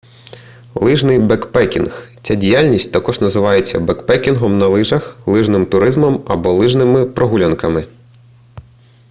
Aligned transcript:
лижний 0.75 1.19
бекпекінг 1.19 2.11
ця 2.21 2.35
діяльність 2.35 2.91
також 2.91 3.21
називається 3.21 3.79
бекпекінгом 3.79 4.57
на 4.57 4.67
лижах 4.67 5.17
лижним 5.25 5.65
туризмом 5.65 6.23
або 6.27 6.53
лижними 6.53 7.05
прогулянками 7.05 7.87